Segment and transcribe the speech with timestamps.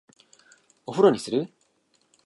[0.87, 1.53] お風呂にする？